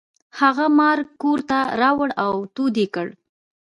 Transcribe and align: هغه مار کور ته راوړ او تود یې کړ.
هغه 0.39 0.65
مار 0.77 0.97
کور 1.21 1.39
ته 1.49 1.59
راوړ 1.81 2.09
او 2.23 2.33
تود 2.55 2.75
یې 2.81 2.87
کړ. 2.95 3.07